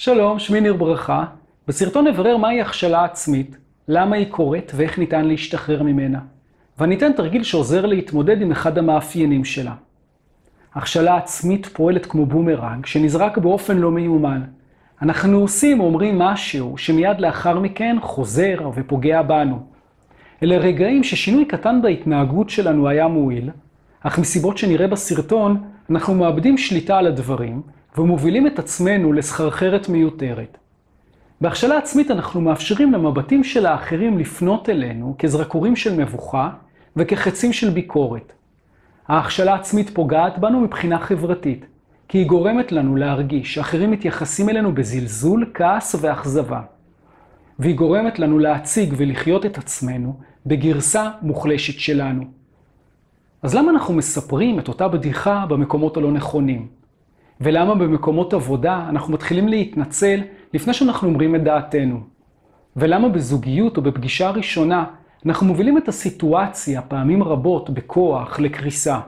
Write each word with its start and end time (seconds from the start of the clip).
שלום, 0.00 0.38
שמי 0.38 0.60
ניר 0.60 0.74
ברכה. 0.74 1.24
בסרטון 1.68 2.06
נברר 2.06 2.36
מהי 2.36 2.60
הכשלה 2.60 3.04
עצמית, 3.04 3.56
למה 3.88 4.16
היא 4.16 4.26
קורית 4.30 4.72
ואיך 4.74 4.98
ניתן 4.98 5.24
להשתחרר 5.24 5.82
ממנה. 5.82 6.18
ואני 6.78 6.96
אתן 6.96 7.12
תרגיל 7.12 7.42
שעוזר 7.42 7.86
להתמודד 7.86 8.42
עם 8.42 8.50
אחד 8.50 8.78
המאפיינים 8.78 9.44
שלה. 9.44 9.74
הכשלה 10.74 11.16
עצמית 11.16 11.66
פועלת 11.66 12.06
כמו 12.06 12.26
בומרנג 12.26 12.86
שנזרק 12.86 13.38
באופן 13.38 13.78
לא 13.78 13.90
מיומן. 13.90 14.42
אנחנו 15.02 15.38
עושים 15.38 15.80
או 15.80 15.84
אומרים 15.84 16.18
משהו 16.18 16.78
שמיד 16.78 17.20
לאחר 17.20 17.58
מכן 17.58 17.96
חוזר 18.02 18.70
ופוגע 18.74 19.22
בנו. 19.22 19.58
אלה 20.42 20.58
רגעים 20.58 21.04
ששינוי 21.04 21.44
קטן 21.44 21.82
בהתנהגות 21.82 22.50
שלנו 22.50 22.88
היה 22.88 23.08
מועיל, 23.08 23.50
אך 24.00 24.18
מסיבות 24.18 24.58
שנראה 24.58 24.86
בסרטון, 24.86 25.62
אנחנו 25.90 26.14
מאבדים 26.14 26.58
שליטה 26.58 26.98
על 26.98 27.06
הדברים 27.06 27.62
ומובילים 27.96 28.46
את 28.46 28.58
עצמנו 28.58 29.12
לסחרחרת 29.12 29.88
מיותרת. 29.88 30.58
בהכשלה 31.40 31.78
עצמית 31.78 32.10
אנחנו 32.10 32.40
מאפשרים 32.40 32.92
למבטים 32.92 33.44
של 33.44 33.66
האחרים 33.66 34.18
לפנות 34.18 34.68
אלינו 34.68 35.14
כזרקורים 35.18 35.76
של 35.76 36.00
מבוכה 36.00 36.50
וכחצים 36.96 37.52
של 37.52 37.70
ביקורת. 37.70 38.32
ההכשלה 39.08 39.54
עצמית 39.54 39.90
פוגעת 39.90 40.38
בנו 40.38 40.60
מבחינה 40.60 40.98
חברתית, 40.98 41.66
כי 42.08 42.18
היא 42.18 42.26
גורמת 42.26 42.72
לנו 42.72 42.96
להרגיש 42.96 43.54
שאחרים 43.54 43.90
מתייחסים 43.90 44.48
אלינו 44.48 44.74
בזלזול, 44.74 45.50
כעס 45.54 45.94
ואכזבה. 46.00 46.60
והיא 47.58 47.76
גורמת 47.76 48.18
לנו 48.18 48.38
להציג 48.38 48.94
ולחיות 48.96 49.46
את 49.46 49.58
עצמנו 49.58 50.20
בגרסה 50.46 51.10
מוחלשת 51.22 51.78
שלנו. 51.80 52.24
אז 53.42 53.54
למה 53.54 53.70
אנחנו 53.70 53.94
מספרים 53.94 54.58
את 54.58 54.68
אותה 54.68 54.88
בדיחה 54.88 55.46
במקומות 55.48 55.96
הלא 55.96 56.12
נכונים? 56.12 56.77
ולמה 57.40 57.74
במקומות 57.74 58.34
עבודה 58.34 58.86
אנחנו 58.88 59.12
מתחילים 59.12 59.48
להתנצל 59.48 60.20
לפני 60.54 60.74
שאנחנו 60.74 61.08
אומרים 61.08 61.34
את 61.34 61.44
דעתנו? 61.44 62.00
ולמה 62.76 63.08
בזוגיות 63.08 63.76
או 63.76 63.82
בפגישה 63.82 64.30
ראשונה 64.30 64.84
אנחנו 65.26 65.46
מובילים 65.46 65.78
את 65.78 65.88
הסיטואציה 65.88 66.82
פעמים 66.82 67.22
רבות 67.22 67.70
בכוח 67.70 68.40
לקריסה? 68.40 69.00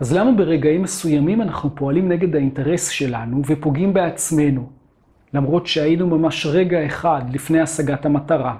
אז 0.00 0.12
למה 0.12 0.32
ברגעים 0.32 0.82
מסוימים 0.82 1.42
אנחנו 1.42 1.74
פועלים 1.74 2.08
נגד 2.08 2.36
האינטרס 2.36 2.88
שלנו 2.88 3.42
ופוגעים 3.46 3.92
בעצמנו, 3.92 4.70
למרות 5.34 5.66
שהיינו 5.66 6.06
ממש 6.06 6.46
רגע 6.46 6.86
אחד 6.86 7.22
לפני 7.32 7.60
השגת 7.60 8.06
המטרה? 8.06 8.56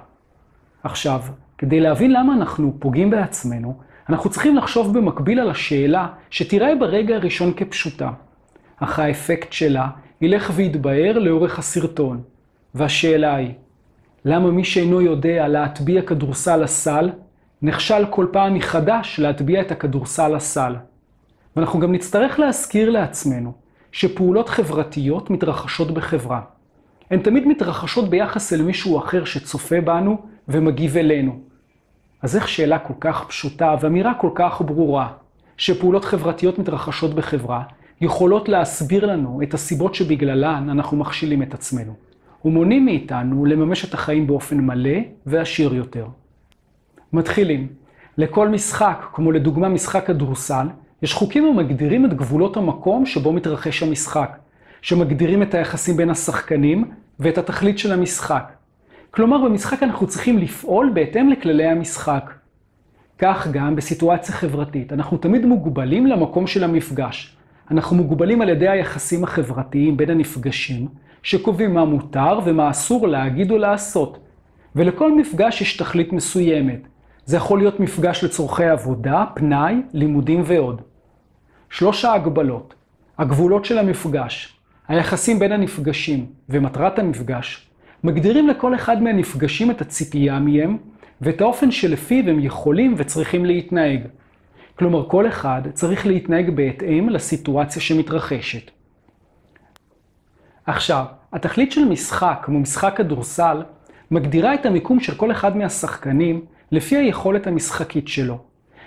עכשיו, 0.83 1.21
כדי 1.57 1.79
להבין 1.79 2.11
למה 2.11 2.33
אנחנו 2.33 2.73
פוגעים 2.79 3.09
בעצמנו, 3.09 3.77
אנחנו 4.09 4.29
צריכים 4.29 4.55
לחשוב 4.55 4.97
במקביל 4.97 5.39
על 5.39 5.49
השאלה 5.49 6.07
שתראה 6.29 6.75
ברגע 6.75 7.15
הראשון 7.15 7.53
כפשוטה, 7.55 8.11
אך 8.83 8.99
האפקט 8.99 9.53
שלה 9.53 9.87
ילך 10.21 10.51
ויתבהר 10.55 11.19
לאורך 11.19 11.59
הסרטון. 11.59 12.21
והשאלה 12.75 13.35
היא, 13.35 13.53
למה 14.25 14.51
מי 14.51 14.63
שאינו 14.63 15.01
יודע 15.01 15.47
להטביע 15.47 16.01
כדורסל 16.01 16.57
לסל, 16.57 17.09
נכשל 17.61 18.05
כל 18.09 18.27
פעם 18.31 18.53
מחדש 18.53 19.19
להטביע 19.19 19.61
את 19.61 19.71
הכדורסל 19.71 20.35
לסל? 20.35 20.75
ואנחנו 21.55 21.79
גם 21.79 21.91
נצטרך 21.91 22.39
להזכיר 22.39 22.89
לעצמנו 22.89 23.53
שפעולות 23.91 24.49
חברתיות 24.49 25.29
מתרחשות 25.29 25.91
בחברה. 25.91 26.41
הן 27.11 27.19
תמיד 27.19 27.47
מתרחשות 27.47 28.09
ביחס 28.09 28.53
אל 28.53 28.61
מישהו 28.61 28.97
אחר 28.97 29.25
שצופה 29.25 29.81
בנו 29.81 30.17
ומגיב 30.47 30.97
אלינו. 30.97 31.39
אז 32.21 32.35
איך 32.35 32.47
שאלה 32.47 32.79
כל 32.79 32.93
כך 32.99 33.25
פשוטה 33.27 33.75
ואמירה 33.81 34.13
כל 34.13 34.29
כך 34.35 34.61
ברורה, 34.61 35.07
שפעולות 35.57 36.05
חברתיות 36.05 36.59
מתרחשות 36.59 37.13
בחברה, 37.13 37.63
יכולות 38.01 38.49
להסביר 38.49 39.05
לנו 39.05 39.39
את 39.43 39.53
הסיבות 39.53 39.95
שבגללן 39.95 40.67
אנחנו 40.69 40.97
מכשילים 40.97 41.43
את 41.43 41.53
עצמנו, 41.53 41.93
ומונעים 42.45 42.85
מאיתנו 42.85 43.45
לממש 43.45 43.85
את 43.85 43.93
החיים 43.93 44.27
באופן 44.27 44.57
מלא 44.57 44.99
ועשיר 45.25 45.73
יותר. 45.73 46.05
מתחילים. 47.13 47.67
לכל 48.17 48.49
משחק, 48.49 49.05
כמו 49.13 49.31
לדוגמה 49.31 49.69
משחק 49.69 50.07
כדורסל, 50.07 50.67
יש 51.01 51.13
חוקים 51.13 51.45
המגדירים 51.45 52.05
את 52.05 52.13
גבולות 52.13 52.57
המקום 52.57 53.05
שבו 53.05 53.33
מתרחש 53.33 53.83
המשחק, 53.83 54.37
שמגדירים 54.81 55.43
את 55.43 55.53
היחסים 55.53 55.97
בין 55.97 56.09
השחקנים 56.09 56.91
ואת 57.19 57.37
התכלית 57.37 57.79
של 57.79 57.91
המשחק. 57.91 58.53
כלומר, 59.11 59.45
במשחק 59.45 59.83
אנחנו 59.83 60.07
צריכים 60.07 60.37
לפעול 60.37 60.91
בהתאם 60.93 61.29
לכללי 61.29 61.67
המשחק. 61.67 62.33
כך 63.19 63.47
גם 63.51 63.75
בסיטואציה 63.75 64.35
חברתית, 64.35 64.93
אנחנו 64.93 65.17
תמיד 65.17 65.45
מוגבלים 65.45 66.07
למקום 66.07 66.47
של 66.47 66.63
המפגש. 66.63 67.37
אנחנו 67.71 67.95
מוגבלים 67.95 68.41
על 68.41 68.49
ידי 68.49 68.69
היחסים 68.69 69.23
החברתיים 69.23 69.97
בין 69.97 70.09
הנפגשים, 70.09 70.87
שקובעים 71.23 71.73
מה 71.73 71.85
מותר 71.85 72.39
ומה 72.45 72.69
אסור 72.69 73.07
להגיד 73.07 73.51
או 73.51 73.57
לעשות. 73.57 74.17
ולכל 74.75 75.17
מפגש 75.17 75.61
יש 75.61 75.77
תכלית 75.77 76.13
מסוימת. 76.13 76.87
זה 77.25 77.37
יכול 77.37 77.59
להיות 77.59 77.79
מפגש 77.79 78.23
לצורכי 78.23 78.65
עבודה, 78.65 79.25
פנאי, 79.33 79.75
לימודים 79.93 80.41
ועוד. 80.45 80.81
שלוש 81.69 82.05
ההגבלות, 82.05 82.73
הגבולות 83.17 83.65
של 83.65 83.77
המפגש, 83.77 84.55
היחסים 84.87 85.39
בין 85.39 85.51
הנפגשים 85.51 86.25
ומטרת 86.49 86.99
המפגש, 86.99 87.69
מגדירים 88.03 88.47
לכל 88.47 88.75
אחד 88.75 89.03
מהנפגשים 89.03 89.71
את 89.71 89.81
הציפייה 89.81 90.39
מהם 90.39 90.77
ואת 91.21 91.41
האופן 91.41 91.71
שלפיו 91.71 92.29
הם 92.29 92.39
יכולים 92.39 92.93
וצריכים 92.97 93.45
להתנהג. 93.45 93.99
כלומר, 94.75 95.09
כל 95.09 95.27
אחד 95.27 95.61
צריך 95.73 96.07
להתנהג 96.07 96.49
בהתאם 96.55 97.09
לסיטואציה 97.09 97.81
שמתרחשת. 97.81 98.71
עכשיו, 100.65 101.05
התכלית 101.33 101.71
של 101.71 101.85
משחק, 101.85 102.41
כמו 102.43 102.59
משחק 102.59 102.93
כדורסל, 102.97 103.63
מגדירה 104.11 104.53
את 104.53 104.65
המיקום 104.65 104.99
של 104.99 105.15
כל 105.15 105.31
אחד 105.31 105.57
מהשחקנים 105.57 106.45
לפי 106.71 106.97
היכולת 106.97 107.47
המשחקית 107.47 108.07
שלו. 108.07 108.37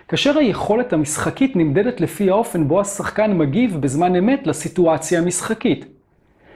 כאשר 0.09 0.39
היכולת 0.39 0.93
המשחקית 0.93 1.57
נמדדת 1.57 2.01
לפי 2.01 2.31
האופן 2.31 2.69
בו 2.69 2.81
השחקן 2.81 3.39
מגיב 3.39 3.81
בזמן 3.81 4.17
אמת 4.17 4.47
לסיטואציה 4.47 5.21
המשחקית. 5.21 5.87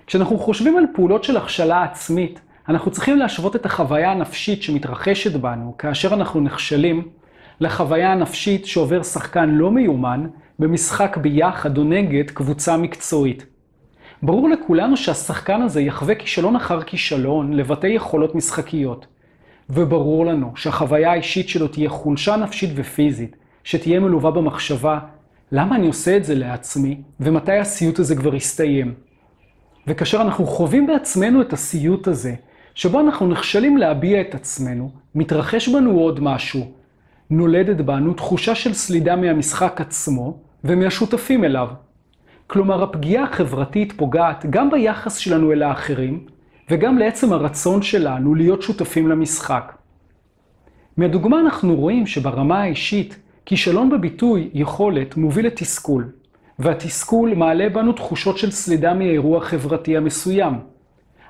כשאנחנו 0.07 0.39
חושבים 0.39 0.77
על 0.77 0.85
פעולות 0.95 1.25
של 1.25 1.37
הכשלה 1.37 1.83
עצמית, 1.83 2.41
אנחנו 2.69 2.91
צריכים 2.91 3.19
להשוות 3.19 3.57
את 3.57 3.67
החוויה 3.67 4.11
הנפשית 4.11 4.63
שמתרחשת 4.63 5.41
בנו 5.41 5.75
כאשר 5.79 6.15
אנחנו 6.15 6.41
נכשלים, 6.41 7.09
לחוויה 7.61 8.13
הנפשית 8.13 8.67
שעובר 8.67 9.03
שחקן 9.03 9.51
לא 9.51 9.71
מיומן 9.71 10.27
במשחק 10.59 11.17
ביחד 11.17 11.79
או 11.79 11.85
נגד 11.85 12.31
קבוצה 12.31 12.77
מקצועית. 12.77 13.47
ברור 14.23 14.49
לכולנו 14.49 14.97
שהשחקן 14.97 15.63
הזה 15.63 15.81
יחווה 15.81 16.15
כישלון 16.15 16.57
אחר 16.57 16.83
כישלון 16.83 17.53
לבטא 17.53 17.87
יכולות 17.87 18.35
משחקיות. 18.35 19.07
וברור 19.71 20.27
לנו 20.27 20.53
שהחוויה 20.57 21.13
האישית 21.13 21.49
שלו 21.49 21.69
תהיה 21.69 21.89
חולשה 21.91 22.37
נפשית 22.37 22.71
ופיזית, 22.75 23.37
שתהיה 23.65 24.01
מלווה 24.01 24.31
במחשבה, 24.31 24.99
למה 25.53 25.77
אני 25.77 25.87
עושה 25.87 26.17
את 26.17 26.25
זה 26.25 26.35
לעצמי, 26.35 27.01
ומתי 27.21 27.59
הסיוט 27.59 27.99
הזה 27.99 28.17
כבר 28.17 28.35
יסתיים. 28.35 28.95
וכאשר 29.87 30.21
אנחנו 30.21 30.47
חווים 30.47 30.87
בעצמנו 30.87 31.43
את 31.43 31.53
הסיוט 31.53 32.09
הזה, 32.09 32.35
שבו 32.75 33.01
אנחנו 33.01 33.29
נכשלים 33.29 33.77
להביע 33.77 34.21
את 34.21 34.35
עצמנו, 34.35 34.91
מתרחש 35.15 35.69
בנו 35.69 36.01
עוד 36.01 36.21
משהו. 36.21 36.78
נולדת 37.31 37.77
בנו 37.77 38.15
תחושה 38.15 38.55
של 38.55 38.73
סלידה 38.75 39.17
מהמשחק 39.17 39.81
עצמו 39.81 40.39
ומהשותפים 40.65 41.45
אליו. 41.45 41.69
כלומר, 42.47 42.83
הפגיעה 42.83 43.25
החברתית 43.25 43.93
פוגעת 43.97 44.47
גם 44.51 44.71
ביחס 44.71 45.17
שלנו 45.17 45.53
אל 45.53 45.63
האחרים, 45.63 46.27
וגם 46.71 46.99
לעצם 46.99 47.33
הרצון 47.33 47.83
שלנו 47.83 48.35
להיות 48.35 48.63
שותפים 48.63 49.09
למשחק. 49.09 49.73
מהדוגמה 50.97 51.41
אנחנו 51.41 51.75
רואים 51.75 52.07
שברמה 52.07 52.63
האישית, 52.63 53.19
כישלון 53.47 53.91
בביטוי 53.91 54.51
יכולת 54.55 55.17
מוביל 55.17 55.47
לתסכול, 55.47 56.09
והתסכול 56.59 57.35
מעלה 57.35 57.69
בנו 57.69 57.93
תחושות 57.93 58.39
של 58.39 58.51
סלידה 58.51 58.95
מאירוע 58.95 59.41
חברתי 59.41 59.97
המסוים. 59.97 60.55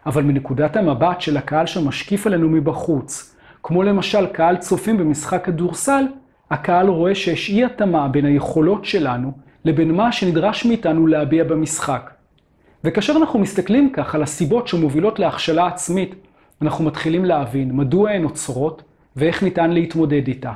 אבל 0.06 0.22
מנקודת 0.22 0.76
המבט 0.76 1.20
של 1.20 1.36
הקהל 1.36 1.66
שמשקיף 1.66 2.26
עלינו 2.26 2.48
מבחוץ, 2.48 3.36
כמו 3.62 3.82
למשל 3.82 4.26
קהל 4.26 4.56
צופים 4.56 4.98
במשחק 4.98 5.44
כדורסל, 5.44 6.04
הקהל 6.50 6.88
רואה 6.88 7.14
שיש 7.14 7.50
אי 7.50 7.64
התאמה 7.64 8.08
בין 8.08 8.24
היכולות 8.24 8.84
שלנו 8.84 9.32
לבין 9.64 9.94
מה 9.94 10.12
שנדרש 10.12 10.66
מאיתנו 10.66 11.06
להביע 11.06 11.44
במשחק. 11.44 12.10
וכאשר 12.84 13.16
אנחנו 13.16 13.38
מסתכלים 13.38 13.92
כך 13.92 14.14
על 14.14 14.22
הסיבות 14.22 14.68
שמובילות 14.68 15.18
להכשלה 15.18 15.66
עצמית, 15.66 16.14
אנחנו 16.62 16.84
מתחילים 16.84 17.24
להבין 17.24 17.76
מדוע 17.76 18.10
הן 18.10 18.22
נוצרות 18.22 18.82
ואיך 19.16 19.42
ניתן 19.42 19.70
להתמודד 19.70 20.28
איתה. 20.28 20.52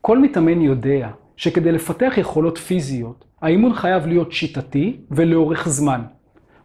כל 0.00 0.18
מתאמן 0.18 0.60
יודע 0.60 1.08
שכדי 1.36 1.72
לפתח 1.72 2.12
יכולות 2.16 2.58
פיזיות, 2.58 3.24
האימון 3.42 3.74
חייב 3.74 4.06
להיות 4.06 4.32
שיטתי 4.32 4.96
ולאורך 5.10 5.68
זמן. 5.68 6.00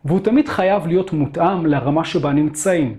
והוא 0.06 0.19
תמיד 0.19 0.50
חייב 0.50 0.88
להיות 0.88 1.13
מותאם 1.13 1.66
לרמה 1.66 2.06
שבה 2.06 2.34
נמצאים. 2.34 2.98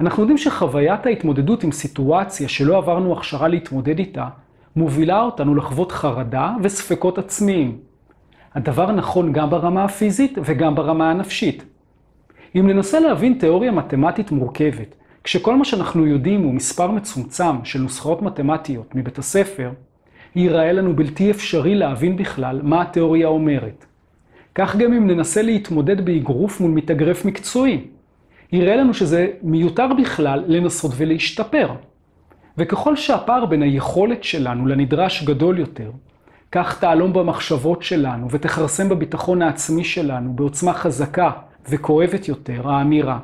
אנחנו 0.00 0.22
יודעים 0.22 0.38
שחוויית 0.38 1.06
ההתמודדות 1.06 1.64
עם 1.64 1.72
סיטואציה 1.72 2.48
שלא 2.48 2.76
עברנו 2.76 3.12
הכשרה 3.12 3.48
להתמודד 3.48 3.98
איתה, 3.98 4.28
מובילה 4.76 5.20
אותנו 5.20 5.54
לחוות 5.54 5.92
חרדה 5.92 6.54
וספקות 6.62 7.18
עצמיים. 7.18 7.78
הדבר 8.54 8.92
נכון 8.92 9.32
גם 9.32 9.50
ברמה 9.50 9.84
הפיזית 9.84 10.38
וגם 10.44 10.74
ברמה 10.74 11.10
הנפשית. 11.10 11.64
אם 12.56 12.66
ננסה 12.66 13.00
להבין 13.00 13.34
תיאוריה 13.38 13.72
מתמטית 13.72 14.32
מורכבת, 14.32 14.94
כשכל 15.24 15.56
מה 15.56 15.64
שאנחנו 15.64 16.06
יודעים 16.06 16.42
הוא 16.42 16.54
מספר 16.54 16.90
מצומצם 16.90 17.64
של 17.64 17.80
נוסחאות 17.80 18.22
מתמטיות 18.22 18.94
מבית 18.94 19.18
הספר, 19.18 19.70
ייראה 20.36 20.72
לנו 20.72 20.96
בלתי 20.96 21.30
אפשרי 21.30 21.74
להבין 21.74 22.16
בכלל 22.16 22.60
מה 22.62 22.82
התיאוריה 22.82 23.28
אומרת. 23.28 23.86
כך 24.54 24.76
גם 24.76 24.92
אם 24.92 25.06
ננסה 25.06 25.42
להתמודד 25.42 26.04
באגרוף 26.04 26.60
מול 26.60 26.70
מתאגרף 26.70 27.24
מקצועי. 27.24 27.95
יראה 28.52 28.76
לנו 28.76 28.94
שזה 28.94 29.28
מיותר 29.42 29.86
בכלל 29.98 30.44
לנסות 30.46 30.92
ולהשתפר. 30.96 31.70
וככל 32.58 32.96
שהפער 32.96 33.46
בין 33.46 33.62
היכולת 33.62 34.24
שלנו 34.24 34.66
לנדרש 34.66 35.24
גדול 35.24 35.58
יותר, 35.58 35.90
כך 36.52 36.80
תעלום 36.80 37.12
במחשבות 37.12 37.82
שלנו 37.82 38.30
ותכרסם 38.30 38.88
בביטחון 38.88 39.42
העצמי 39.42 39.84
שלנו 39.84 40.32
בעוצמה 40.32 40.72
חזקה 40.72 41.30
וכואבת 41.70 42.28
יותר 42.28 42.68
האמירה, 42.68 43.18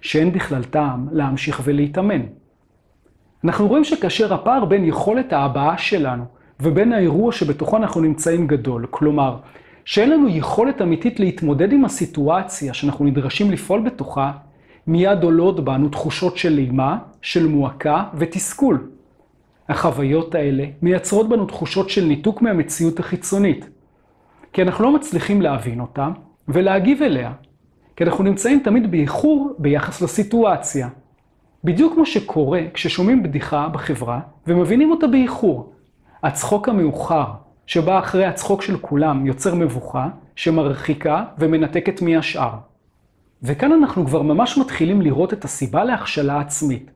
שאין 0.00 0.32
בכלל 0.32 0.64
טעם 0.64 1.08
להמשיך 1.12 1.60
ולהתאמן. 1.64 2.22
אנחנו 3.44 3.68
רואים 3.68 3.84
שכאשר 3.84 4.34
הפער 4.34 4.64
בין 4.64 4.84
יכולת 4.84 5.32
ההבעה 5.32 5.78
שלנו 5.78 6.24
ובין 6.60 6.92
האירוע 6.92 7.32
שבתוכו 7.32 7.76
אנחנו 7.76 8.00
נמצאים 8.00 8.46
גדול, 8.46 8.86
כלומר, 8.90 9.36
שאין 9.84 10.10
לנו 10.10 10.28
יכולת 10.28 10.82
אמיתית 10.82 11.20
להתמודד 11.20 11.72
עם 11.72 11.84
הסיטואציה 11.84 12.74
שאנחנו 12.74 13.04
נדרשים 13.04 13.50
לפעול 13.50 13.80
בתוכה, 13.80 14.32
מיד 14.86 15.22
עולות 15.22 15.64
בנו 15.64 15.88
תחושות 15.88 16.36
של 16.36 16.58
אימה, 16.58 16.98
של 17.22 17.46
מועקה 17.46 18.04
ותסכול. 18.14 18.88
החוויות 19.68 20.34
האלה 20.34 20.64
מייצרות 20.82 21.28
בנו 21.28 21.46
תחושות 21.46 21.90
של 21.90 22.04
ניתוק 22.04 22.42
מהמציאות 22.42 23.00
החיצונית. 23.00 23.68
כי 24.52 24.62
אנחנו 24.62 24.84
לא 24.84 24.94
מצליחים 24.94 25.42
להבין 25.42 25.80
אותה 25.80 26.08
ולהגיב 26.48 27.02
אליה. 27.02 27.32
כי 27.96 28.04
אנחנו 28.04 28.24
נמצאים 28.24 28.60
תמיד 28.64 28.90
באיחור 28.90 29.54
ביחס 29.58 30.02
לסיטואציה. 30.02 30.88
בדיוק 31.64 31.94
כמו 31.94 32.06
שקורה 32.06 32.60
כששומעים 32.74 33.22
בדיחה 33.22 33.68
בחברה 33.68 34.20
ומבינים 34.46 34.90
אותה 34.90 35.06
באיחור. 35.06 35.72
הצחוק 36.22 36.68
המאוחר, 36.68 37.24
שבא 37.66 37.98
אחרי 37.98 38.24
הצחוק 38.24 38.62
של 38.62 38.76
כולם, 38.76 39.26
יוצר 39.26 39.54
מבוכה 39.54 40.08
שמרחיקה 40.36 41.24
ומנתקת 41.38 42.02
מהשאר. 42.02 42.52
וכאן 43.42 43.72
אנחנו 43.72 44.06
כבר 44.06 44.22
ממש 44.22 44.58
מתחילים 44.58 45.02
לראות 45.02 45.32
את 45.32 45.44
הסיבה 45.44 45.84
להכשלה 45.84 46.40
עצמית. 46.40 46.90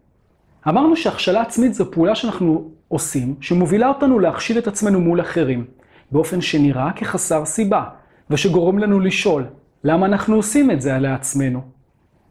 אמרנו 0.69 0.97
שהכשלה 0.97 1.41
עצמית 1.41 1.75
זו 1.75 1.91
פעולה 1.91 2.15
שאנחנו 2.15 2.71
עושים, 2.89 3.35
שמובילה 3.41 3.89
אותנו 3.89 4.19
להכשיל 4.19 4.59
את 4.59 4.67
עצמנו 4.67 5.01
מול 5.01 5.21
אחרים, 5.21 5.65
באופן 6.11 6.41
שנראה 6.41 6.93
כחסר 6.93 7.45
סיבה, 7.45 7.85
ושגורם 8.31 8.79
לנו 8.79 9.01
לשאול, 9.01 9.45
למה 9.85 10.07
אנחנו 10.07 10.37
עושים 10.37 10.71
את 10.71 10.81
זה 10.81 10.99
לעצמנו? 10.99 11.61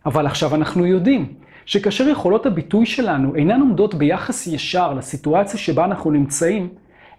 אבל 0.06 0.26
עכשיו 0.26 0.56
אנחנו 0.56 0.86
יודעים 0.86 1.34
שכאשר 1.66 2.08
יכולות 2.08 2.46
הביטוי 2.46 2.86
שלנו 2.86 3.36
אינן 3.36 3.62
עומדות 3.62 3.96
ביחס 3.96 4.48
ישר 4.48 4.94
לסיטואציה 4.94 5.60
שבה 5.60 5.86
אנחנו 5.86 6.12
נמצאים, 6.12 6.70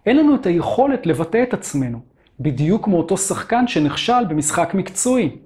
אין 0.06 0.16
לנו 0.16 0.34
את 0.34 0.46
היכולת 0.46 1.06
לבטא 1.06 1.42
את 1.42 1.54
עצמנו, 1.54 2.00
בדיוק 2.40 2.84
כמו 2.84 2.96
אותו 2.96 3.16
שחקן 3.16 3.66
שנכשל 3.66 4.24
במשחק 4.28 4.74
מקצועי. 4.74 5.36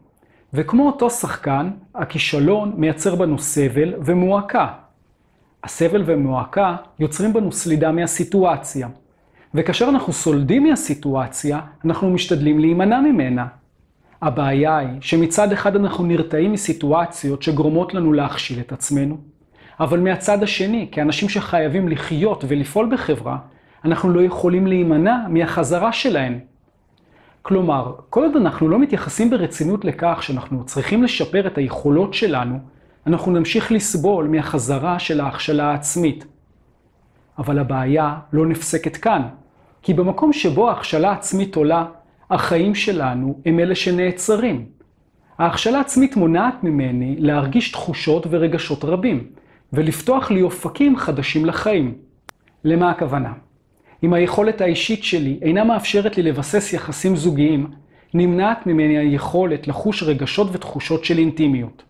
וכמו 0.54 0.87
אותו 0.87 1.10
שחקן, 1.10 1.70
הכישלון 1.94 2.72
מייצר 2.76 3.14
בנו 3.14 3.38
סבל 3.38 3.94
ומועקה. 4.04 4.69
הסבל 5.64 6.02
ומועקה 6.06 6.76
יוצרים 6.99 7.32
בנו 7.32 7.52
סלידה 7.52 7.93
מהסיטואציה. 7.93 8.88
וכאשר 9.54 9.88
אנחנו 9.88 10.12
סולדים 10.12 10.64
מהסיטואציה, 10.64 11.60
אנחנו 11.84 12.10
משתדלים 12.10 12.58
להימנע 12.58 13.00
ממנה. 13.00 13.46
הבעיה 14.22 14.78
היא 14.78 15.00
שמצד 15.00 15.52
אחד 15.52 15.76
אנחנו 15.76 16.04
נרתעים 16.04 16.52
מסיטואציות 16.52 17.43
שגורמות 17.43 17.94
לנו 17.94 18.12
להכשיל 18.12 18.60
את 18.60 18.72
עצמנו, 18.72 19.16
אבל 19.81 20.00
מהצד 20.00 20.43
השני, 20.43 20.88
כאנשים 20.93 21.28
שחייבים 21.28 21.88
לחיות 21.88 22.44
ולפעול 22.48 22.88
בחברה, 22.93 23.38
אנחנו 23.84 24.10
לא 24.10 24.20
יכולים 24.20 24.66
להימנע 24.66 25.16
מהחזרה 25.28 25.93
שלהן. 25.93 26.38
כלומר, 27.43 27.94
כל 28.11 28.25
עוד 28.25 28.37
אנחנו 28.37 28.69
לא 28.69 28.79
מתייחסים 28.79 29.31
ברצינות 29.31 29.85
לכך 29.85 30.19
שאנחנו 30.23 30.65
צריכים 30.65 31.03
לשפר 31.03 31.47
את 31.47 31.59
היכולות 31.59 32.15
שלנו, 32.15 32.59
אנחנו 33.06 33.33
נמשיך 33.33 33.73
לסבול 33.73 34.29
מהחזרה 34.29 34.99
של 34.99 35.21
ההכשלה 35.21 35.71
העצמית. 35.71 36.25
אבל 37.39 37.59
הבעיה 37.59 38.19
לא 38.33 38.47
נפסקת 38.47 38.97
כאן, 38.97 39.23
כי 39.83 39.94
במקום 39.94 40.33
שבו 40.33 40.69
ההכשלה 40.69 41.11
העצמית 41.11 41.56
עולה, 41.56 41.85
החיים 42.31 42.75
שלנו 42.75 43.41
הם 43.47 43.61
אלה 43.61 43.75
שנעצרים. 43.75 44.67
ההכשלה 45.39 45.79
העצמית 45.79 46.17
מונעת 46.17 46.65
ממני 46.65 47.17
להרגיש 47.19 47.73
תחושות 47.73 48.27
ורגשות 48.31 48.85
רבים, 48.85 49.27
ולפתוח 49.73 50.31
לי 50.31 50.43
אופקים 50.43 50.97
חדשים 50.97 51.44
לחיים. 51.47 51.94
למה 52.65 52.91
הכוונה? 52.91 53.33
אם 54.02 54.12
היכולת 54.12 54.60
האישית 54.60 55.04
שלי 55.04 55.38
אינה 55.43 55.64
מאפשרת 55.64 56.16
לי 56.16 56.22
לבסס 56.22 56.72
יחסים 56.72 57.16
זוגיים, 57.16 57.66
נמנעת 58.14 58.66
ממני 58.66 58.99
היכולת 58.99 59.69
לחוש 59.69 60.02
רגשות 60.02 60.49
ותחושות 60.52 61.04
של 61.04 61.19
אינטימיות. 61.19 61.82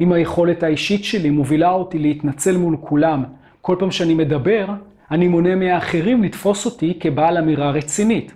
אם 0.00 0.12
היכולת 0.12 0.62
האישית 0.62 1.04
שלי 1.04 1.30
מובילה 1.30 1.70
אותי 1.70 1.98
להתנצל 1.98 2.56
מול 2.56 2.76
כולם 2.80 3.24
כל 3.60 3.76
פעם 3.78 3.90
שאני 3.90 4.14
מדבר, 4.14 4.66
אני 5.10 5.28
מונע 5.28 5.54
מהאחרים 5.54 6.22
לתפוס 6.22 6.66
אותי 6.66 6.98
כבעל 7.00 7.38
אמירה 7.38 7.70
רצינית. 7.70 8.32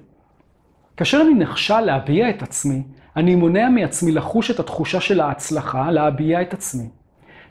כאשר 0.97 1.21
אני 1.21 1.35
נכשל 1.35 1.81
להביע 1.81 2.31
את 2.31 2.43
עצמי, 2.43 2.83
אני 3.17 3.35
מונע 3.35 3.69
מעצמי 3.69 4.13
לחוש 4.13 4.51
את 4.51 4.61
התחושה 4.61 5.01
של 5.01 5.21
ההצלחה 5.21 5.91
להביע 5.91 6.43
את 6.43 6.55
עצמי, 6.55 6.89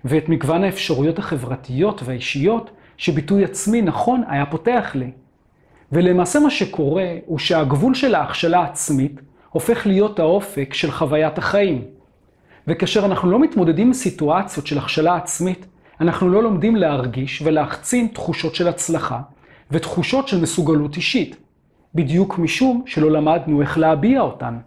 ואת 0.05 0.29
מגוון 0.29 0.63
האפשרויות 0.63 1.19
החברתיות 1.19 2.01
והאישיות 2.05 2.71
שביטוי 2.97 3.43
עצמי 3.43 3.81
נכון 3.81 4.23
היה 4.27 4.45
פותח 4.45 4.91
לי. 4.95 5.11
ולמעשה 5.91 6.39
מה 6.39 6.49
שקורה 6.49 7.15
הוא 7.25 7.39
שהגבול 7.39 7.93
של 7.93 8.15
ההכשלה 8.15 8.59
העצמית 8.59 9.21
הופך 9.49 9.87
להיות 9.87 10.19
האופק 10.19 10.73
של 10.73 10.91
חוויית 10.91 11.37
החיים. 11.37 11.83
וכאשר 12.67 13.05
אנחנו 13.05 13.31
לא 13.31 13.39
מתמודדים 13.39 13.87
עם 13.87 13.93
סיטואציות 13.93 14.67
של 14.67 14.77
הכשלה 14.77 15.15
עצמית, 15.15 15.65
אנחנו 16.01 16.29
לא 16.29 16.43
לומדים 16.43 16.75
להרגיש 16.75 17.41
ולהחצין 17.41 18.07
תחושות 18.07 18.55
של 18.55 18.67
הצלחה 18.67 19.19
ותחושות 19.71 20.27
של 20.27 20.41
מסוגלות 20.41 20.95
אישית, 20.95 21.35
בדיוק 21.95 22.39
משום 22.39 22.83
שלא 22.85 23.11
למדנו 23.11 23.61
איך 23.61 23.77
להביע 23.77 24.21
אותן. 24.21 24.57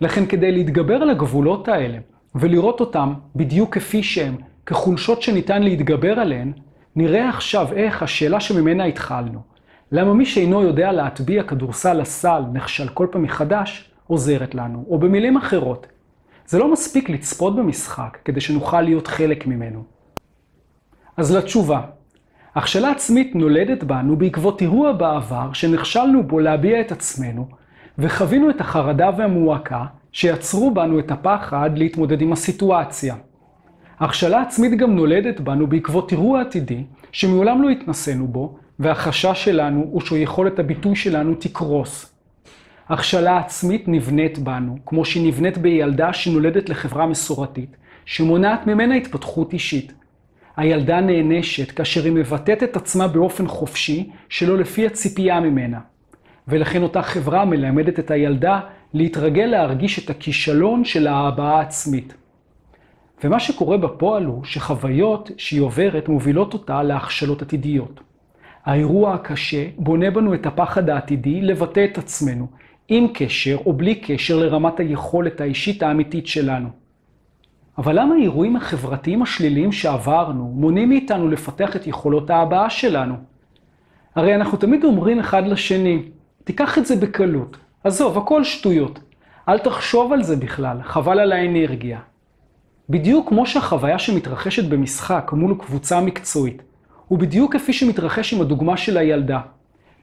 לכן 0.00 0.26
כדי 0.26 0.52
להתגבר 0.52 0.94
על 0.94 1.10
הגבולות 1.10 1.68
האלה 1.68 1.98
ולראות 2.34 2.80
אותם 2.80 3.14
בדיוק 3.36 3.74
כפי 3.74 4.02
שהם, 4.02 4.36
כחולשות 4.66 5.22
שניתן 5.22 5.62
להתגבר 5.62 6.20
עליהן, 6.20 6.52
נראה 6.96 7.28
עכשיו 7.28 7.72
איך 7.72 8.02
השאלה 8.02 8.40
שממנה 8.40 8.84
התחלנו, 8.84 9.40
למה 9.92 10.14
מי 10.14 10.26
שאינו 10.26 10.62
יודע 10.62 10.92
להטביע 10.92 11.42
כדורסל 11.42 11.92
לסל 11.92 12.42
נכשל 12.52 12.88
כל 12.88 13.06
פעם 13.10 13.22
מחדש, 13.22 13.90
עוזרת 14.06 14.54
לנו, 14.54 14.84
או 14.88 14.98
במילים 14.98 15.36
אחרות, 15.36 15.86
זה 16.46 16.58
לא 16.58 16.72
מספיק 16.72 17.10
לצפות 17.10 17.56
במשחק 17.56 18.18
כדי 18.24 18.40
שנוכל 18.40 18.80
להיות 18.80 19.06
חלק 19.06 19.46
ממנו. 19.46 19.84
אז 21.16 21.36
לתשובה, 21.36 21.80
הכשלה 22.54 22.90
עצמית 22.90 23.34
נולדת 23.34 23.84
בנו 23.84 24.16
בעקבות 24.16 24.62
אירוע 24.62 24.92
בעבר 24.92 25.52
שנכשלנו 25.52 26.22
בו 26.22 26.40
להביע 26.40 26.80
את 26.80 26.92
עצמנו, 26.92 27.48
וחווינו 27.98 28.50
את 28.50 28.60
החרדה 28.60 29.10
והמועקה 29.16 29.84
שיצרו 30.12 30.70
בנו 30.70 30.98
את 30.98 31.10
הפחד 31.10 31.70
להתמודד 31.78 32.20
עם 32.20 32.32
הסיטואציה. 32.32 33.14
הכשלה 34.00 34.42
עצמית 34.42 34.78
גם 34.78 34.96
נולדת 34.96 35.40
בנו 35.40 35.66
בעקבות 35.66 36.12
אירוע 36.12 36.40
עתידי 36.40 36.84
שמעולם 37.12 37.62
לא 37.62 37.68
התנסינו 37.68 38.28
בו, 38.28 38.58
והחשש 38.78 39.44
שלנו 39.44 39.80
הוא 39.90 40.00
שיכולת 40.00 40.58
הביטוי 40.58 40.96
שלנו 40.96 41.34
תקרוס. 41.34 42.12
הכשלה 42.88 43.38
עצמית 43.38 43.88
נבנית 43.88 44.38
בנו, 44.38 44.78
כמו 44.86 45.04
שהיא 45.04 45.28
נבנית 45.28 45.58
בילדה 45.58 46.12
שנולדת 46.12 46.68
לחברה 46.68 47.06
מסורתית, 47.06 47.76
שמונעת 48.04 48.66
ממנה 48.66 48.94
התפתחות 48.94 49.52
אישית. 49.52 49.92
הילדה 50.56 51.00
נענשת 51.00 51.70
כאשר 51.70 52.04
היא 52.04 52.12
מבטאת 52.12 52.62
את 52.62 52.76
עצמה 52.76 53.08
באופן 53.08 53.46
חופשי, 53.46 54.10
שלא 54.28 54.58
לפי 54.58 54.86
הציפייה 54.86 55.40
ממנה. 55.40 55.78
ולכן 56.48 56.82
אותה 56.82 57.02
חברה 57.02 57.44
מלמדת 57.44 57.98
את 57.98 58.10
הילדה 58.10 58.60
להתרגל 58.94 59.44
להרגיש 59.44 60.04
את 60.04 60.10
הכישלון 60.10 60.84
של 60.84 61.06
ההבעה 61.06 61.58
העצמית. 61.58 62.14
ומה 63.24 63.40
שקורה 63.40 63.76
בפועל 63.76 64.24
הוא 64.24 64.44
שחוויות 64.44 65.30
שהיא 65.36 65.60
עוברת 65.60 66.08
מובילות 66.08 66.52
אותה 66.52 66.82
להכשלות 66.82 67.42
עתידיות. 67.42 68.00
האירוע 68.66 69.14
הקשה 69.14 69.64
בונה 69.78 70.10
בנו 70.10 70.34
את 70.34 70.46
הפחד 70.46 70.90
העתידי 70.90 71.42
לבטא 71.42 71.86
את 71.92 71.98
עצמנו, 71.98 72.46
עם 72.88 73.06
קשר 73.14 73.56
או 73.66 73.72
בלי 73.72 73.94
קשר 73.94 74.38
לרמת 74.38 74.80
היכולת 74.80 75.40
האישית 75.40 75.82
האמיתית 75.82 76.26
שלנו. 76.26 76.68
אבל 77.78 78.00
למה 78.00 78.14
האירועים 78.14 78.56
החברתיים 78.56 79.22
השליליים 79.22 79.72
שעברנו 79.72 80.52
מונעים 80.54 80.88
מאיתנו 80.88 81.28
לפתח 81.28 81.76
את 81.76 81.86
יכולות 81.86 82.30
ההבעה 82.30 82.70
שלנו? 82.70 83.14
הרי 84.14 84.34
אנחנו 84.34 84.58
תמיד 84.58 84.84
אומרים 84.84 85.20
אחד 85.20 85.46
לשני, 85.46 86.02
תיקח 86.44 86.78
את 86.78 86.86
זה 86.86 86.96
בקלות, 86.96 87.56
עזוב, 87.84 88.18
הכל 88.18 88.44
שטויות, 88.44 88.98
אל 89.48 89.58
תחשוב 89.58 90.12
על 90.12 90.22
זה 90.22 90.36
בכלל, 90.36 90.82
חבל 90.82 91.20
על 91.20 91.32
האנרגיה. 91.32 91.98
בדיוק 92.90 93.28
כמו 93.28 93.46
שהחוויה 93.46 93.98
שמתרחשת 93.98 94.68
במשחק 94.68 95.30
מול 95.32 95.54
קבוצה 95.58 96.00
מקצועית, 96.00 96.62
ובדיוק 97.10 97.56
כפי 97.56 97.72
שמתרחש 97.72 98.34
עם 98.34 98.40
הדוגמה 98.40 98.76
של 98.76 98.96
הילדה. 98.96 99.40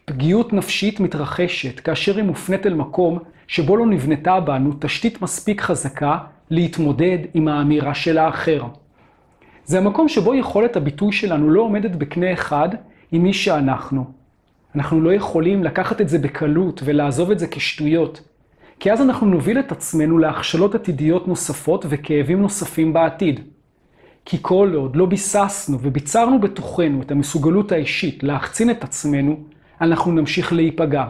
פגיעות 0.05 0.53
נפשית 0.53 1.00
מתרחשת 1.00 1.79
כאשר 1.79 2.17
היא 2.17 2.24
מופנית 2.24 2.65
אל 2.65 2.74
מקום 2.74 3.19
שבו 3.48 3.77
לא 3.77 3.86
נבנתה 3.86 4.39
בנו 4.39 4.72
תשתית 4.79 5.22
מספיק 5.22 5.62
חזקה 5.62 6.17
להתמודד 6.50 7.17
עם 7.33 7.48
האמירה 7.48 7.93
של 7.93 8.17
האחר. 8.17 8.63
זה 9.65 9.77
המקום 9.77 10.10
שבו 10.10 10.36
יכולת 10.36 10.75
הביטוי 10.75 11.12
שלנו 11.12 11.50
לא 11.50 11.62
עומדת 11.62 11.91
בקנה 11.91 12.33
אחד 12.33 12.69
עם 13.12 13.24
מי 13.24 13.33
שאנחנו. 13.33 14.05
אנחנו 14.75 15.01
לא 15.01 15.13
יכולים 15.13 15.63
לקחת 15.63 16.01
את 16.01 16.10
זה 16.10 16.19
בקלות 16.19 16.81
ולעזוב 16.86 17.31
את 17.31 17.39
זה 17.39 17.48
כשטויות, 17.48 18.22
כי 18.79 18.91
אז 18.91 19.01
אנחנו 19.01 19.27
נוביל 19.27 19.60
את 19.60 19.72
עצמנו 19.72 20.17
להכשלות 20.17 20.75
עתידיות 20.75 21.27
נוספות 21.27 21.86
וכאבים 21.89 22.41
נוספים 22.41 22.93
בעתיד. 22.93 23.52
כי 24.25 24.37
כל 24.41 24.71
עוד 24.75 24.95
לא 24.95 25.05
ביססנו 25.05 25.77
וביצרנו 25.81 26.39
בתוכנו 26.39 27.01
את 27.01 27.11
המסוגלות 27.11 27.71
האישית 27.71 28.23
להחצין 28.23 28.69
את 28.69 28.83
עצמנו, 28.83 29.39
אנחנו 29.81 30.11
נמשיך 30.11 30.53
להיפגע. 30.53 31.05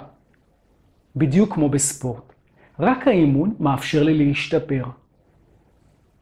בדיוק 1.15 1.53
כמו 1.53 1.69
בספורט. 1.69 2.33
רק 2.79 3.07
האימון 3.07 3.53
מאפשר 3.59 4.03
לי 4.03 4.25
להשתפר. 4.25 4.83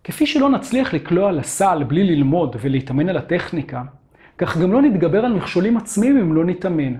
כפי 0.03 0.25
שלא 0.25 0.49
נצליח 0.49 0.93
לקלוע 0.93 1.31
לסל 1.31 1.83
בלי 1.83 2.03
ללמוד 2.03 2.55
ולהתאמן 2.59 3.09
על 3.09 3.17
הטכניקה, 3.17 3.83
כך 4.37 4.57
גם 4.57 4.73
לא 4.73 4.81
נתגבר 4.81 5.25
על 5.25 5.33
מכשולים 5.33 5.77
עצמיים 5.77 6.17
אם 6.17 6.33
לא 6.33 6.45
נתאמן. 6.45 6.95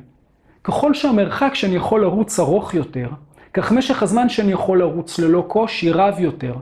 ככל 0.64 0.94
שהמרחק 0.94 1.52
שאני 1.54 1.76
יכול 1.76 2.02
לרוץ 2.02 2.40
ארוך 2.40 2.74
יותר, 2.74 3.10
כך 3.54 3.72
משך 3.72 4.04
הזמן 4.04 4.30
שאני 4.30 4.52
יכול 4.52 4.80
לרוץ 4.80 5.20
ללא 5.20 5.46
קושי 5.48 5.92
רב 5.92 6.20
יותר. 6.20 6.56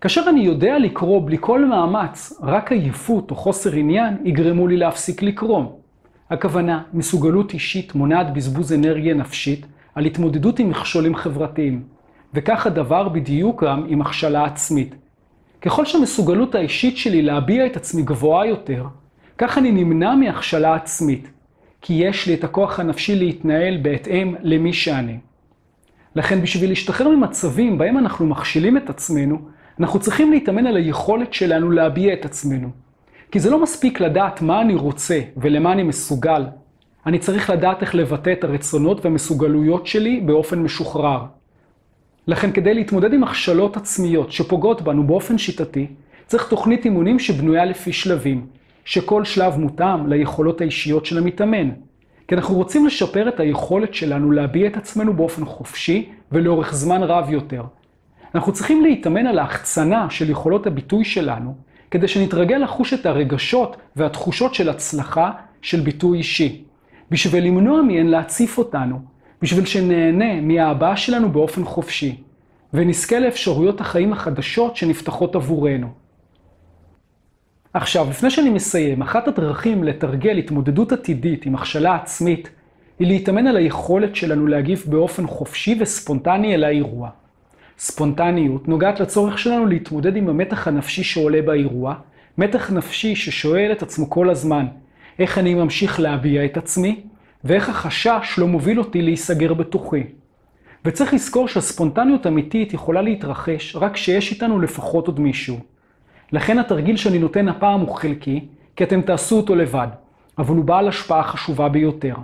כאשר 0.00 0.24
אני 0.28 0.40
יודע 0.40 0.78
לקרוא 0.78 1.26
בלי 1.26 1.36
כל 1.40 1.64
מאמץ, 1.64 2.32
רק 2.42 2.72
עייפות 2.72 3.30
או 3.30 3.36
חוסר 3.36 3.72
עניין 3.72 4.16
יגרמו 4.24 4.68
לי 4.68 4.76
להפסיק 4.76 5.22
לקרוא. 5.22 5.64
הכוונה, 6.30 6.82
מסוגלות 6.92 7.52
אישית 7.52 7.94
מונעת 7.94 8.32
בזבוז 8.32 8.72
אנרגיה 8.72 9.14
נפשית 9.14 9.66
על 9.94 10.04
התמודדות 10.04 10.58
עם 10.58 10.70
מכשולים 10.70 11.16
חברתיים. 11.16 11.82
וכך 12.34 12.66
הדבר 12.66 13.08
בדיוק 13.08 13.64
גם 13.64 13.84
עם 13.88 14.00
הכשלה 14.00 14.44
עצמית. 14.44 14.94
ככל 15.62 15.84
שהמסוגלות 15.84 16.54
האישית 16.54 16.96
שלי 16.96 17.22
להביע 17.22 17.66
את 17.66 17.76
עצמי 17.76 18.02
גבוהה 18.02 18.46
יותר, 18.46 18.84
כך 19.38 19.58
אני 19.58 19.70
נמנע 19.72 20.14
מהכשלה 20.14 20.74
עצמית, 20.74 21.28
כי 21.80 21.94
יש 21.94 22.26
לי 22.26 22.34
את 22.34 22.44
הכוח 22.44 22.80
הנפשי 22.80 23.14
להתנהל 23.14 23.76
בהתאם 23.82 24.34
למי 24.42 24.72
שאני. 24.72 25.18
לכן 26.16 26.42
בשביל 26.42 26.70
להשתחרר 26.70 27.08
ממצבים 27.08 27.78
בהם 27.78 27.98
אנחנו 27.98 28.26
מכשילים 28.26 28.76
את 28.76 28.90
עצמנו, 28.90 29.38
אנחנו 29.80 30.00
צריכים 30.00 30.32
להתאמן 30.32 30.66
על 30.66 30.76
היכולת 30.76 31.32
שלנו 31.32 31.70
להביע 31.70 32.12
את 32.12 32.24
עצמנו. 32.24 32.68
כי 33.30 33.40
זה 33.40 33.50
לא 33.50 33.62
מספיק 33.62 34.00
לדעת 34.00 34.42
מה 34.42 34.60
אני 34.60 34.74
רוצה 34.74 35.20
ולמה 35.36 35.72
אני 35.72 35.82
מסוגל. 35.82 36.44
אני 37.06 37.18
צריך 37.18 37.50
לדעת 37.50 37.82
איך 37.82 37.94
לבטא 37.94 38.32
את 38.32 38.44
הרצונות 38.44 39.04
והמסוגלויות 39.04 39.86
שלי 39.86 40.20
באופן 40.20 40.58
משוחרר. 40.58 41.24
לכן 42.26 42.52
כדי 42.52 42.74
להתמודד 42.74 43.12
עם 43.12 43.24
הכשלות 43.24 43.76
עצמיות 43.76 44.32
שפוגעות 44.32 44.82
בנו 44.82 45.06
באופן 45.06 45.38
שיטתי, 45.38 45.86
צריך 46.26 46.48
תוכנית 46.48 46.84
אימונים 46.84 47.18
שבנויה 47.18 47.64
לפי 47.64 47.92
שלבים, 47.92 48.46
שכל 48.84 49.24
שלב 49.24 49.56
מותאם 49.56 50.06
ליכולות 50.06 50.60
האישיות 50.60 51.06
של 51.06 51.18
המתאמן. 51.18 51.70
כי 52.28 52.34
אנחנו 52.34 52.54
רוצים 52.54 52.86
לשפר 52.86 53.28
את 53.28 53.40
היכולת 53.40 53.94
שלנו 53.94 54.30
להביע 54.30 54.66
את 54.66 54.76
עצמנו 54.76 55.12
באופן 55.12 55.44
חופשי 55.44 56.08
ולאורך 56.32 56.74
זמן 56.74 57.02
רב 57.02 57.30
יותר. 57.30 57.62
אנחנו 58.34 58.52
צריכים 58.52 58.82
להתאמן 58.82 59.26
על 59.26 59.38
ההחצנה 59.38 60.10
של 60.10 60.30
יכולות 60.30 60.66
הביטוי 60.66 61.04
שלנו, 61.04 61.54
כדי 61.90 62.08
שנתרגל 62.08 62.56
לחוש 62.56 62.94
את 62.94 63.06
הרגשות 63.06 63.76
והתחושות 63.96 64.54
של 64.54 64.68
הצלחה 64.68 65.30
של 65.62 65.80
ביטוי 65.80 66.18
אישי. 66.18 66.64
בשביל 67.10 67.44
למנוע 67.44 67.82
מהן 67.82 68.06
להציף 68.06 68.58
אותנו, 68.58 69.00
בשביל 69.42 69.64
שנהנה 69.64 70.40
מההבעה 70.40 70.96
שלנו 70.96 71.32
באופן 71.32 71.64
חופשי, 71.64 72.20
ונזכה 72.74 73.18
לאפשרויות 73.18 73.80
החיים 73.80 74.12
החדשות 74.12 74.76
שנפתחות 74.76 75.34
עבורנו. 75.34 75.88
עכשיו, 77.74 78.06
לפני 78.10 78.30
שאני 78.30 78.50
מסיים, 78.50 79.02
אחת 79.02 79.28
הדרכים 79.28 79.84
לתרגל 79.84 80.38
התמודדות 80.38 80.92
עתידית 80.92 81.46
עם 81.46 81.54
הכשלה 81.54 81.94
עצמית, 81.94 82.50
היא 82.98 83.08
להתאמן 83.08 83.46
על 83.46 83.56
היכולת 83.56 84.16
שלנו 84.16 84.46
להגיב 84.46 84.84
באופן 84.86 85.26
חופשי 85.26 85.76
וספונטני 85.80 86.54
אל 86.54 86.64
האירוע. 86.64 87.10
ספונטניות 87.78 88.68
נוגעת 88.68 89.00
לצורך 89.00 89.38
שלנו 89.38 89.66
להתמודד 89.66 90.16
עם 90.16 90.28
המתח 90.28 90.68
הנפשי 90.68 91.04
שעולה 91.04 91.42
באירוע, 91.42 91.94
מתח 92.38 92.70
נפשי 92.70 93.14
ששואל 93.14 93.72
את 93.72 93.82
עצמו 93.82 94.10
כל 94.10 94.30
הזמן, 94.30 94.66
איך 95.18 95.38
אני 95.38 95.54
ממשיך 95.54 96.00
להביע 96.00 96.44
את 96.44 96.56
עצמי, 96.56 97.00
ואיך 97.44 97.68
החשש 97.68 98.34
לא 98.38 98.46
מוביל 98.48 98.78
אותי 98.78 99.02
להיסגר 99.02 99.54
בתוכי. 99.54 100.02
וצריך 100.84 101.14
לזכור 101.14 101.48
שהספונטניות 101.48 102.26
אמיתית 102.26 102.74
יכולה 102.74 103.02
להתרחש 103.02 103.76
רק 103.76 103.94
כשיש 103.94 104.32
איתנו 104.32 104.60
לפחות 104.60 105.06
עוד 105.06 105.20
מישהו. 105.20 105.58
לכן 106.32 106.58
התרגיל 106.58 106.96
שאני 106.96 107.18
נותן 107.18 107.48
הפעם 107.48 107.80
הוא 107.80 107.96
חלקי, 107.96 108.44
כי 108.76 108.84
אתם 108.84 109.02
תעשו 109.02 109.36
אותו 109.36 109.54
לבד, 109.54 109.88
אבל 110.38 110.56
הוא 110.56 110.64
בעל 110.64 110.88
השפעה 110.88 111.22
חשובה 111.22 111.68
ביותר. 111.68 112.14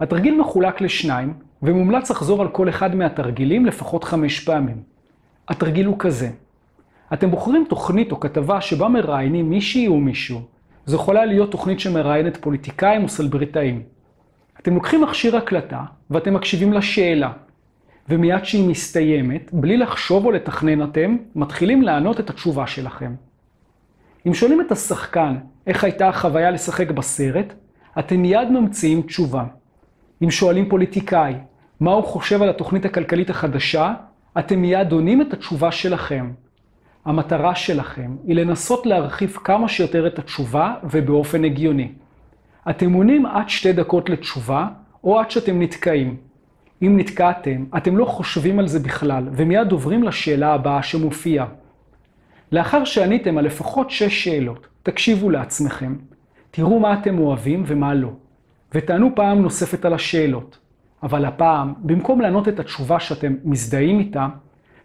התרגיל 0.00 0.40
מחולק 0.40 0.80
לשניים, 0.80 1.34
ומומלץ 1.62 2.10
לחזור 2.10 2.42
על 2.42 2.48
כל 2.48 2.68
אחד 2.68 2.94
מהתרגילים 2.94 3.66
לפחות 3.66 4.04
חמש 4.04 4.40
פעמים. 4.40 4.76
התרגיל 5.48 5.86
הוא 5.86 5.96
כזה, 5.98 6.30
אתם 7.12 7.30
בוחרים 7.30 7.64
תוכנית 7.68 8.12
או 8.12 8.20
כתבה 8.20 8.60
שבה 8.60 8.88
מראיינים 8.88 9.50
מישהי 9.50 9.88
או 9.88 10.00
מישהו. 10.00 10.40
זו 10.86 10.96
יכולה 10.96 11.24
להיות 11.24 11.50
תוכנית 11.50 11.80
שמראיינת 11.80 12.36
פוליטיקאים 12.36 13.02
או 13.02 13.08
סלבריטאים. 13.08 13.82
אתם 14.60 14.74
לוקחים 14.74 15.00
מכשיר 15.00 15.36
הקלטה 15.36 15.84
ואתם 16.10 16.34
מקשיבים 16.34 16.72
לשאלה. 16.72 17.32
ומיד 18.08 18.44
שהיא 18.44 18.68
מסתיימת, 18.68 19.50
בלי 19.52 19.76
לחשוב 19.76 20.24
או 20.24 20.30
לתכנן 20.30 20.82
אתם, 20.82 21.16
מתחילים 21.34 21.82
לענות 21.82 22.20
את 22.20 22.30
התשובה 22.30 22.66
שלכם. 22.66 23.14
אם 24.26 24.34
שואלים 24.34 24.60
את 24.60 24.72
השחקן 24.72 25.36
איך 25.66 25.84
הייתה 25.84 26.08
החוויה 26.08 26.50
לשחק 26.50 26.90
בסרט, 26.90 27.54
אתם 27.98 28.16
מיד 28.16 28.50
ממציאים 28.50 29.02
תשובה. 29.02 29.44
אם 30.22 30.30
שואלים 30.30 30.68
פוליטיקאי 30.68 31.34
מה 31.80 31.92
הוא 31.92 32.04
חושב 32.04 32.42
על 32.42 32.48
התוכנית 32.48 32.84
הכלכלית 32.84 33.30
החדשה, 33.30 33.94
אתם 34.38 34.58
מיד 34.58 34.92
עונים 34.92 35.22
את 35.22 35.32
התשובה 35.32 35.72
שלכם. 35.72 36.30
המטרה 37.04 37.54
שלכם 37.54 38.16
היא 38.26 38.36
לנסות 38.36 38.86
להרחיב 38.86 39.38
כמה 39.44 39.68
שיותר 39.68 40.06
את 40.06 40.18
התשובה 40.18 40.74
ובאופן 40.90 41.44
הגיוני. 41.44 41.92
אתם 42.70 42.92
עונים 42.92 43.26
עד 43.26 43.48
שתי 43.48 43.72
דקות 43.72 44.10
לתשובה, 44.10 44.68
או 45.04 45.20
עד 45.20 45.30
שאתם 45.30 45.62
נתקעים. 45.62 46.16
אם 46.82 46.96
נתקעתם, 46.96 47.64
אתם 47.76 47.96
לא 47.96 48.04
חושבים 48.04 48.58
על 48.58 48.68
זה 48.68 48.80
בכלל, 48.80 49.28
ומיד 49.32 49.72
עוברים 49.72 50.02
לשאלה 50.02 50.54
הבאה 50.54 50.82
שמופיעה. 50.82 51.46
לאחר 52.52 52.84
שעניתם 52.84 53.38
על 53.38 53.44
לפחות 53.44 53.90
שש 53.90 54.24
שאלות, 54.24 54.66
תקשיבו 54.82 55.30
לעצמכם, 55.30 55.96
תראו 56.50 56.80
מה 56.80 56.94
אתם 56.94 57.18
אוהבים 57.18 57.62
ומה 57.66 57.94
לא, 57.94 58.10
ותענו 58.76 59.14
פעם 59.14 59.42
נוספת 59.42 59.84
על 59.84 59.94
השאלות. 59.94 60.58
אבל 61.02 61.24
הפעם, 61.24 61.74
במקום 61.78 62.20
לענות 62.20 62.48
את 62.48 62.60
התשובה 62.60 63.00
שאתם 63.00 63.34
מזדהים 63.44 63.98
איתה, 63.98 64.28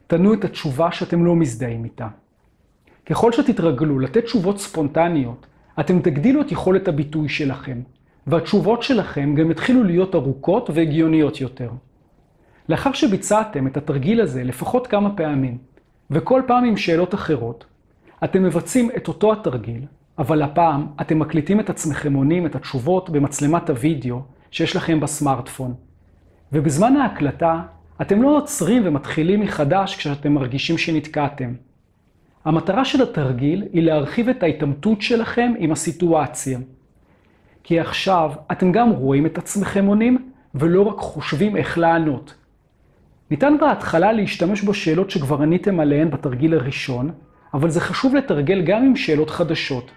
תענו 0.07 0.33
את 0.33 0.45
התשובה 0.45 0.91
שאתם 0.91 1.25
לא 1.25 1.35
מזדהים 1.35 1.83
איתה. 1.83 2.07
ככל 3.05 3.31
שתתרגלו 3.31 3.99
לתת 3.99 4.23
תשובות 4.23 4.59
ספונטניות, 4.59 5.47
אתם 5.79 5.99
תגדילו 5.99 6.41
את 6.41 6.51
יכולת 6.51 6.87
הביטוי 6.87 7.29
שלכם, 7.29 7.81
והתשובות 8.27 8.83
שלכם 8.83 9.35
גם 9.35 9.51
יתחילו 9.51 9.83
להיות 9.83 10.15
ארוכות 10.15 10.69
והגיוניות 10.73 11.41
יותר. 11.41 11.69
לאחר 12.69 12.93
שביצעתם 12.93 13.67
את 13.67 13.77
התרגיל 13.77 14.21
הזה 14.21 14.43
לפחות 14.43 14.87
כמה 14.87 15.15
פעמים, 15.15 15.57
וכל 16.11 16.41
פעם 16.47 16.63
עם 16.63 16.77
שאלות 16.77 17.13
אחרות, 17.13 17.65
אתם 18.23 18.43
מבצעים 18.43 18.89
את 18.97 19.07
אותו 19.07 19.31
התרגיל, 19.31 19.85
אבל 20.21 20.41
הפעם 20.41 20.87
אתם 21.01 21.19
מקליטים 21.19 21.59
את 21.59 21.69
עצמכם 21.69 22.13
עונים 22.13 22.45
את 22.45 22.55
התשובות 22.55 23.09
במצלמת 23.09 23.69
הוידאו 23.69 24.21
שיש 24.51 24.75
לכם 24.75 24.99
בסמארטפון. 24.99 25.73
ובזמן 26.51 26.95
ההקלטה, 26.95 27.61
אתם 28.01 28.21
לא 28.21 28.37
עוצרים 28.37 28.81
ומתחילים 28.85 29.39
מחדש 29.39 29.95
כשאתם 29.95 30.33
מרגישים 30.33 30.77
שנתקעתם. 30.77 31.53
המטרה 32.45 32.85
של 32.85 33.03
התרגיל 33.03 33.63
היא 33.73 33.83
להרחיב 33.83 34.29
את 34.29 34.43
ההתעמתות 34.43 35.01
שלכם 35.01 35.53
עם 35.57 35.71
הסיטואציה. 35.71 36.59
כי 37.63 37.79
עכשיו 37.79 38.31
אתם 38.51 38.71
גם 38.71 38.89
רואים 38.89 39.25
את 39.25 39.37
עצמכם 39.37 39.85
עונים, 39.85 40.31
ולא 40.55 40.81
רק 40.81 40.97
חושבים 40.97 41.57
איך 41.57 41.77
לענות. 41.77 42.33
ניתן 43.31 43.53
בהתחלה 43.61 44.11
להשתמש 44.11 44.63
בשאלות 44.63 45.11
שכבר 45.11 45.41
עניתם 45.41 45.79
עליהן 45.79 46.09
בתרגיל 46.09 46.53
הראשון, 46.53 47.11
אבל 47.53 47.69
זה 47.69 47.79
חשוב 47.81 48.15
לתרגל 48.15 48.61
גם 48.61 48.85
עם 48.85 48.95
שאלות 48.95 49.29
חדשות. 49.29 49.91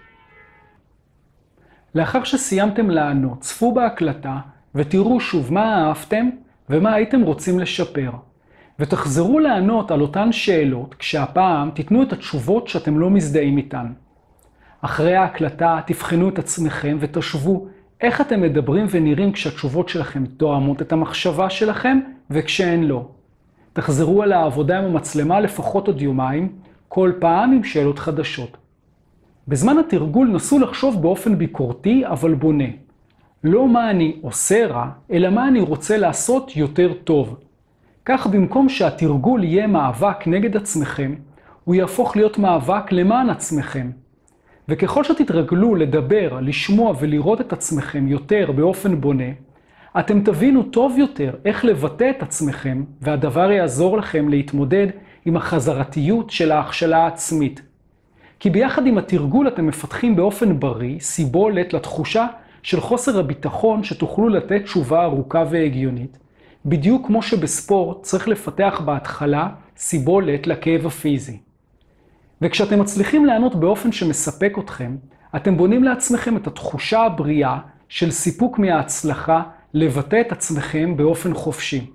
לאחר 1.95 2.23
שסיימתם 2.23 2.89
לענות, 2.89 3.39
צפו 3.39 3.71
בהקלטה 3.71 4.37
ותראו 4.75 5.19
שוב 5.19 5.53
מה 5.53 5.87
אהבתם 5.87 6.29
ומה 6.69 6.93
הייתם 6.93 7.21
רוצים 7.21 7.59
לשפר. 7.59 8.11
ותחזרו 8.79 9.39
לענות 9.39 9.91
על 9.91 10.01
אותן 10.01 10.31
שאלות, 10.31 10.95
כשהפעם 10.95 11.71
תיתנו 11.71 12.03
את 12.03 12.13
התשובות 12.13 12.67
שאתם 12.67 12.99
לא 12.99 13.09
מזדהים 13.09 13.57
איתן. 13.57 13.85
אחרי 14.81 15.15
ההקלטה 15.15 15.79
תבחנו 15.85 16.29
את 16.29 16.39
עצמכם 16.39 16.97
ותשוו 16.99 17.67
איך 18.01 18.21
אתם 18.21 18.41
מדברים 18.41 18.85
ונראים 18.89 19.31
כשהתשובות 19.31 19.89
שלכם 19.89 20.25
תואמות 20.25 20.81
את 20.81 20.91
המחשבה 20.91 21.49
שלכם 21.49 21.99
וכשהן 22.29 22.83
לא. 22.83 23.07
תחזרו 23.73 24.23
על 24.23 24.31
העבודה 24.31 24.77
עם 24.79 24.85
המצלמה 24.85 25.39
לפחות 25.39 25.87
עוד 25.87 26.01
יומיים, 26.01 26.55
כל 26.87 27.11
פעם 27.19 27.51
עם 27.51 27.63
שאלות 27.63 27.99
חדשות. 27.99 28.64
בזמן 29.47 29.77
התרגול 29.77 30.27
נסו 30.27 30.59
לחשוב 30.59 31.01
באופן 31.01 31.37
ביקורתי 31.37 32.03
אבל 32.05 32.33
בונה. 32.33 32.67
לא 33.43 33.67
מה 33.67 33.89
אני 33.89 34.17
עושה 34.21 34.67
רע, 34.67 34.89
אלא 35.11 35.29
מה 35.29 35.47
אני 35.47 35.59
רוצה 35.59 35.97
לעשות 35.97 36.57
יותר 36.57 36.93
טוב. 36.93 37.39
כך 38.05 38.27
במקום 38.27 38.69
שהתרגול 38.69 39.43
יהיה 39.43 39.67
מאבק 39.67 40.27
נגד 40.27 40.57
עצמכם, 40.57 41.15
הוא 41.63 41.75
יהפוך 41.75 42.15
להיות 42.15 42.37
מאבק 42.37 42.91
למען 42.91 43.29
עצמכם. 43.29 43.91
וככל 44.69 45.03
שתתרגלו 45.03 45.75
לדבר, 45.75 46.39
לשמוע 46.41 46.93
ולראות 46.99 47.41
את 47.41 47.53
עצמכם 47.53 48.07
יותר 48.07 48.51
באופן 48.51 49.01
בונה, 49.01 49.31
אתם 49.99 50.21
תבינו 50.21 50.63
טוב 50.63 50.97
יותר 50.97 51.35
איך 51.45 51.65
לבטא 51.65 52.11
את 52.17 52.23
עצמכם, 52.23 52.83
והדבר 53.01 53.51
יעזור 53.51 53.97
לכם 53.97 54.29
להתמודד 54.29 54.87
עם 55.25 55.37
החזרתיות 55.37 56.29
של 56.29 56.51
ההכשלה 56.51 56.97
העצמית. 56.97 57.61
כי 58.45 58.49
ביחד 58.49 58.87
עם 58.87 58.97
התרגול 58.97 59.47
אתם 59.47 59.67
מפתחים 59.67 60.15
באופן 60.15 60.59
בריא 60.59 60.99
סיבולת 60.99 61.73
לתחושה 61.73 62.27
של 62.63 62.81
חוסר 62.81 63.19
הביטחון 63.19 63.83
שתוכלו 63.83 64.29
לתת 64.29 64.63
תשובה 64.63 65.03
ארוכה 65.03 65.43
והגיונית, 65.49 66.17
בדיוק 66.65 67.07
כמו 67.07 67.21
שבספורט 67.21 68.03
צריך 68.03 68.27
לפתח 68.27 68.81
בהתחלה 68.85 69.49
סיבולת 69.77 70.47
לכאב 70.47 70.85
הפיזי. 70.85 71.37
וכשאתם 72.41 72.79
מצליחים 72.79 73.25
לענות 73.25 73.55
באופן 73.55 73.91
שמספק 73.91 74.53
אתכם, 74.59 74.95
אתם 75.35 75.57
בונים 75.57 75.83
לעצמכם 75.83 76.37
את 76.37 76.47
התחושה 76.47 77.01
הבריאה 77.01 77.57
של 77.89 78.11
סיפוק 78.11 78.59
מההצלחה 78.59 79.43
לבטא 79.73 80.21
את 80.21 80.31
עצמכם 80.31 80.97
באופן 80.97 81.33
חופשי. 81.33 81.91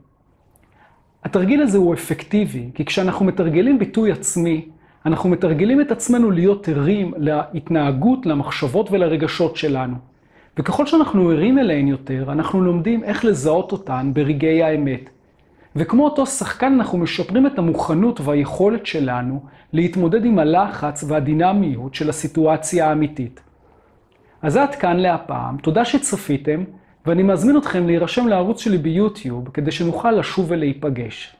התרגיל 1.24 1.62
הזה 1.62 1.78
הוא 1.78 1.94
אפקטיבי, 1.94 2.70
כי 2.74 2.84
כשאנחנו 2.84 3.24
מתרגלים 3.24 3.78
ביטוי 3.78 4.12
עצמי, 4.12 4.68
אנחנו 5.06 5.30
מתרגלים 5.30 5.80
את 5.80 5.90
עצמנו 5.90 6.30
להיות 6.30 6.68
ערים 6.68 7.14
להתנהגות, 7.16 8.26
למחשבות 8.26 8.90
ולרגשות 8.90 9.56
שלנו. 9.56 9.96
וככל 10.58 10.86
שאנחנו 10.86 11.30
ערים 11.30 11.58
אליהן 11.58 11.88
יותר, 11.88 12.32
אנחנו 12.32 12.62
לומדים 12.62 13.04
איך 13.04 13.24
לזהות 13.24 13.72
אותן 13.72 14.10
ברגעי 14.14 14.62
האמת. 14.62 15.10
וכמו 15.76 16.04
אותו 16.04 16.26
שחקן 16.26 16.72
אנחנו 16.72 16.98
משפרים 16.98 17.46
את 17.46 17.58
המוכנות 17.58 18.20
והיכולת 18.20 18.86
שלנו 18.86 19.42
להתמודד 19.72 20.24
עם 20.24 20.38
הלחץ 20.38 21.04
והדינמיות 21.08 21.94
של 21.94 22.08
הסיטואציה 22.08 22.88
האמיתית. 22.88 23.40
אז 24.42 24.56
עד 24.56 24.74
כאן 24.74 24.96
להפעם, 24.96 25.56
תודה 25.56 25.84
שצפיתם, 25.84 26.64
ואני 27.06 27.22
מזמין 27.22 27.56
אתכם 27.56 27.86
להירשם 27.86 28.28
לערוץ 28.28 28.60
שלי 28.60 28.78
ביוטיוב 28.78 29.48
כדי 29.48 29.70
שנוכל 29.70 30.12
לשוב 30.12 30.46
ולהיפגש. 30.48 31.36